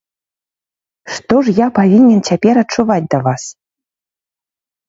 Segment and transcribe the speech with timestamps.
[1.17, 3.43] Што ж я павінен цяпер адчуваць да вас?